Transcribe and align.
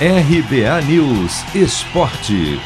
RBA 0.00 0.82
News 0.88 1.54
Esporte. 1.54 2.60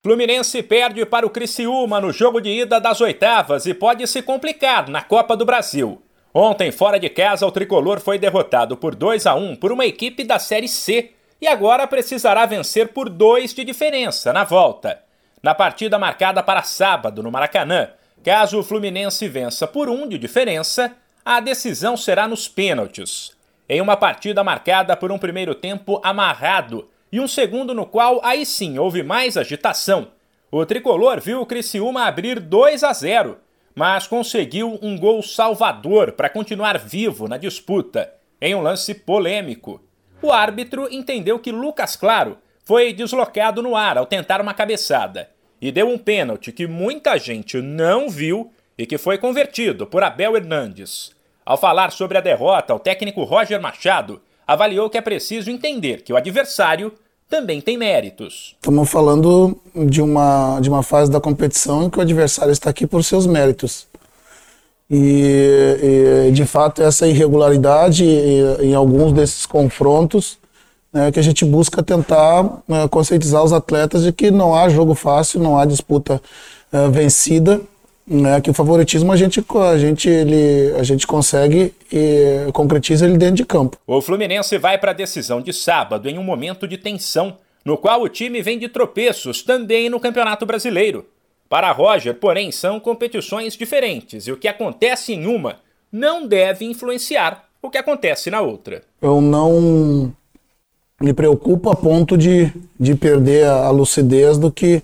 Fluminense 0.00 0.62
perde 0.62 1.04
para 1.04 1.26
o 1.26 1.30
Criciúma 1.30 2.00
no 2.00 2.12
jogo 2.12 2.40
de 2.40 2.50
ida 2.50 2.80
das 2.80 3.00
oitavas 3.00 3.66
e 3.66 3.74
pode 3.74 4.06
se 4.06 4.22
complicar 4.22 4.88
na 4.88 5.02
Copa 5.02 5.36
do 5.36 5.44
Brasil. 5.44 6.00
Ontem, 6.32 6.70
fora 6.70 7.00
de 7.00 7.08
casa, 7.08 7.44
o 7.44 7.50
tricolor 7.50 7.98
foi 7.98 8.16
derrotado 8.16 8.76
por 8.76 8.94
2 8.94 9.26
a 9.26 9.34
1 9.34 9.56
por 9.56 9.72
uma 9.72 9.86
equipe 9.86 10.22
da 10.22 10.38
Série 10.38 10.68
C 10.68 11.10
e 11.40 11.48
agora 11.48 11.84
precisará 11.88 12.46
vencer 12.46 12.90
por 12.90 13.08
dois 13.08 13.52
de 13.52 13.64
diferença 13.64 14.32
na 14.32 14.44
volta. 14.44 15.00
Na 15.42 15.52
partida 15.52 15.98
marcada 15.98 16.44
para 16.44 16.62
sábado 16.62 17.24
no 17.24 17.32
Maracanã, 17.32 17.88
caso 18.22 18.60
o 18.60 18.62
Fluminense 18.62 19.26
vença 19.26 19.66
por 19.66 19.88
um 19.88 20.06
de 20.06 20.16
diferença, 20.16 20.92
a 21.24 21.40
decisão 21.40 21.96
será 21.96 22.28
nos 22.28 22.46
pênaltis 22.46 23.34
em 23.68 23.80
uma 23.80 23.96
partida 23.96 24.44
marcada 24.44 24.96
por 24.96 25.10
um 25.10 25.18
primeiro 25.18 25.54
tempo 25.54 26.00
amarrado 26.02 26.88
e 27.10 27.20
um 27.20 27.28
segundo 27.28 27.74
no 27.74 27.86
qual 27.86 28.20
aí 28.24 28.44
sim 28.44 28.78
houve 28.78 29.02
mais 29.02 29.36
agitação. 29.36 30.08
O 30.50 30.64
tricolor 30.66 31.20
viu 31.20 31.40
o 31.40 31.46
Criciúma 31.46 32.06
abrir 32.06 32.40
2 32.40 32.84
a 32.84 32.92
0, 32.92 33.38
mas 33.74 34.06
conseguiu 34.06 34.78
um 34.82 34.98
gol 34.98 35.22
salvador 35.22 36.12
para 36.12 36.28
continuar 36.28 36.78
vivo 36.78 37.26
na 37.26 37.36
disputa, 37.36 38.12
em 38.40 38.54
um 38.54 38.60
lance 38.60 38.94
polêmico. 38.94 39.80
O 40.20 40.30
árbitro 40.32 40.88
entendeu 40.90 41.38
que 41.38 41.52
Lucas 41.52 41.96
Claro 41.96 42.38
foi 42.64 42.92
deslocado 42.92 43.62
no 43.62 43.76
ar 43.76 43.98
ao 43.98 44.06
tentar 44.06 44.40
uma 44.40 44.54
cabeçada 44.54 45.30
e 45.60 45.70
deu 45.70 45.88
um 45.88 45.98
pênalti 45.98 46.52
que 46.52 46.66
muita 46.66 47.18
gente 47.18 47.60
não 47.60 48.08
viu 48.08 48.52
e 48.76 48.86
que 48.86 48.98
foi 48.98 49.18
convertido 49.18 49.86
por 49.86 50.02
Abel 50.02 50.36
Hernandes. 50.36 51.13
Ao 51.46 51.58
falar 51.58 51.92
sobre 51.92 52.16
a 52.16 52.22
derrota, 52.22 52.74
o 52.74 52.78
técnico 52.78 53.22
Roger 53.22 53.60
Machado 53.60 54.20
avaliou 54.46 54.88
que 54.88 54.96
é 54.96 55.02
preciso 55.02 55.50
entender 55.50 56.02
que 56.02 56.12
o 56.12 56.16
adversário 56.16 56.90
também 57.28 57.60
tem 57.60 57.76
méritos. 57.76 58.56
Estamos 58.60 58.90
falando 58.90 59.60
de 59.74 60.00
uma, 60.00 60.58
de 60.60 60.70
uma 60.70 60.82
fase 60.82 61.10
da 61.10 61.20
competição 61.20 61.84
em 61.84 61.90
que 61.90 61.98
o 61.98 62.00
adversário 62.00 62.52
está 62.52 62.70
aqui 62.70 62.86
por 62.86 63.04
seus 63.04 63.26
méritos. 63.26 63.86
E, 64.90 66.28
e 66.28 66.32
de 66.32 66.46
fato, 66.46 66.82
essa 66.82 67.06
irregularidade 67.06 68.04
em 68.04 68.74
alguns 68.74 69.12
desses 69.12 69.44
confrontos 69.44 70.38
né, 70.92 71.12
que 71.12 71.18
a 71.18 71.22
gente 71.22 71.44
busca 71.44 71.82
tentar 71.82 72.62
né, 72.66 72.88
conscientizar 72.88 73.42
os 73.42 73.52
atletas 73.52 74.02
de 74.02 74.12
que 74.12 74.30
não 74.30 74.54
há 74.54 74.68
jogo 74.68 74.94
fácil, 74.94 75.40
não 75.40 75.58
há 75.58 75.64
disputa 75.66 76.22
uh, 76.72 76.90
vencida 76.90 77.60
né, 78.06 78.40
que 78.40 78.50
o 78.50 78.54
favoritismo 78.54 79.10
a 79.12 79.16
gente, 79.16 79.44
a 79.72 79.78
gente, 79.78 80.08
ele, 80.08 80.74
a 80.78 80.82
gente 80.82 81.06
consegue 81.06 81.74
e 81.90 82.50
concretiza 82.52 83.06
ele 83.06 83.16
dentro 83.16 83.36
de 83.36 83.44
campo. 83.44 83.78
O 83.86 84.00
Fluminense 84.00 84.58
vai 84.58 84.78
para 84.78 84.90
a 84.90 84.94
decisão 84.94 85.40
de 85.40 85.52
sábado 85.52 86.08
em 86.08 86.18
um 86.18 86.22
momento 86.22 86.68
de 86.68 86.76
tensão, 86.76 87.38
no 87.64 87.78
qual 87.78 88.02
o 88.02 88.08
time 88.08 88.42
vem 88.42 88.58
de 88.58 88.68
tropeços 88.68 89.42
também 89.42 89.88
no 89.88 89.98
Campeonato 89.98 90.44
Brasileiro. 90.44 91.06
Para 91.48 91.72
Roger, 91.72 92.14
porém, 92.14 92.50
são 92.50 92.80
competições 92.80 93.56
diferentes 93.56 94.26
e 94.26 94.32
o 94.32 94.36
que 94.36 94.48
acontece 94.48 95.12
em 95.12 95.26
uma 95.26 95.56
não 95.90 96.26
deve 96.26 96.64
influenciar 96.64 97.44
o 97.62 97.70
que 97.70 97.78
acontece 97.78 98.30
na 98.30 98.40
outra. 98.40 98.82
Eu 99.00 99.20
não 99.20 100.12
me 101.00 101.12
preocupo 101.12 101.70
a 101.70 101.76
ponto 101.76 102.16
de, 102.16 102.52
de 102.78 102.94
perder 102.94 103.46
a 103.46 103.70
lucidez 103.70 104.36
do 104.36 104.50
que 104.50 104.82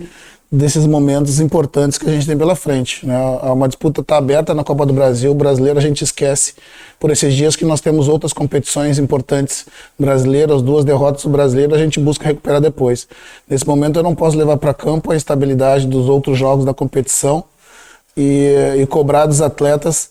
desses 0.53 0.85
momentos 0.85 1.39
importantes 1.39 1.97
que 1.97 2.09
a 2.09 2.13
gente 2.13 2.27
tem 2.27 2.37
pela 2.37 2.57
frente. 2.57 3.07
Né? 3.07 3.17
Uma 3.45 3.69
disputa 3.69 4.01
está 4.01 4.17
aberta 4.17 4.53
na 4.53 4.65
Copa 4.65 4.85
do 4.85 4.93
Brasil, 4.93 5.31
o 5.31 5.35
brasileiro 5.35 5.79
a 5.79 5.83
gente 5.83 6.03
esquece 6.03 6.55
por 6.99 7.11
esses 7.11 7.35
dias 7.35 7.55
que 7.55 7.65
nós 7.65 7.81
temos 7.81 8.09
outras 8.09 8.33
competições 8.33 8.99
importantes 8.99 9.67
brasileiras, 9.97 10.61
duas 10.61 10.85
derrotas 10.85 11.23
do 11.23 11.29
brasileiro, 11.29 11.75
a 11.75 11.79
gente 11.79 12.01
busca 12.01 12.27
recuperar 12.27 12.61
depois. 12.61 13.07
Nesse 13.49 13.67
momento 13.67 13.99
eu 13.99 14.03
não 14.03 14.15
posso 14.15 14.37
levar 14.37 14.57
para 14.57 14.75
campo 14.75 15.13
a 15.13 15.17
estabilidade 15.17 15.87
dos 15.87 16.09
outros 16.09 16.37
jogos 16.37 16.65
da 16.65 16.75
competição 16.75 17.45
e, 18.17 18.53
e 18.77 18.87
cobrar 18.87 19.27
dos 19.27 19.41
atletas 19.41 20.11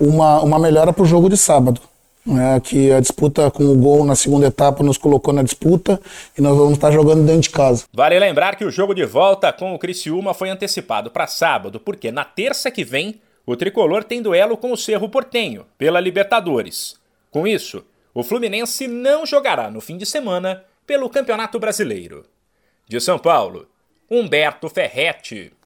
uma, 0.00 0.42
uma 0.42 0.58
melhora 0.58 0.92
para 0.92 1.04
o 1.04 1.06
jogo 1.06 1.28
de 1.28 1.36
sábado 1.36 1.80
né, 2.26 2.60
que 2.60 2.90
a 2.90 3.00
disputa 3.00 3.50
com 3.50 3.64
o 3.64 3.76
gol 3.76 4.04
na 4.04 4.16
segunda 4.16 4.48
etapa 4.48 4.82
nos 4.82 4.98
colocou 4.98 5.32
na 5.32 5.42
disputa 5.42 6.00
e 6.36 6.42
nós 6.42 6.56
vamos 6.56 6.72
estar 6.72 6.90
jogando 6.90 7.24
dentro 7.24 7.42
de 7.42 7.50
casa. 7.50 7.84
Vale 7.92 8.18
lembrar 8.18 8.56
que 8.56 8.64
o 8.64 8.70
jogo 8.70 8.94
de 8.94 9.04
volta 9.04 9.52
com 9.52 9.74
o 9.74 9.78
Criciúma 9.78 10.34
foi 10.34 10.50
antecipado 10.50 11.10
para 11.10 11.26
sábado, 11.26 11.78
porque 11.78 12.10
na 12.10 12.24
terça 12.24 12.70
que 12.70 12.84
vem 12.84 13.20
o 13.46 13.54
tricolor 13.54 14.02
tem 14.02 14.20
duelo 14.20 14.56
com 14.56 14.72
o 14.72 14.76
Cerro 14.76 15.08
Portenho 15.08 15.64
pela 15.78 16.00
Libertadores. 16.00 16.96
Com 17.30 17.46
isso, 17.46 17.84
o 18.12 18.24
Fluminense 18.24 18.88
não 18.88 19.24
jogará 19.24 19.70
no 19.70 19.80
fim 19.80 19.96
de 19.96 20.04
semana 20.04 20.64
pelo 20.86 21.08
Campeonato 21.08 21.58
Brasileiro. 21.58 22.24
De 22.88 23.00
São 23.00 23.18
Paulo, 23.18 23.68
Humberto 24.10 24.68
Ferretti. 24.68 25.52